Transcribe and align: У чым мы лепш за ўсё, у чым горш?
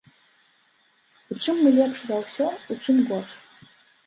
У 1.35 1.37
чым 1.43 1.55
мы 1.67 1.75
лепш 1.77 1.99
за 2.09 2.17
ўсё, 2.23 2.47
у 2.71 2.79
чым 2.83 2.97
горш? 3.13 3.31